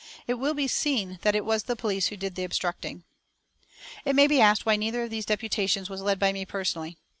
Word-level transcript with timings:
It 0.25 0.33
will 0.39 0.55
be 0.55 0.67
seen 0.67 1.19
that 1.21 1.35
it 1.35 1.45
was 1.45 1.61
the 1.65 1.75
police 1.75 2.07
who 2.07 2.17
did 2.17 2.33
the 2.33 2.43
obstructing. 2.43 3.03
It 4.03 4.15
may 4.15 4.25
be 4.25 4.41
asked 4.41 4.65
why 4.65 4.75
neither 4.75 5.03
of 5.03 5.11
these 5.11 5.25
deputations 5.27 5.91
was 5.91 6.01
led 6.01 6.17
by 6.17 6.31
me 6.33 6.43
personally. 6.43 6.97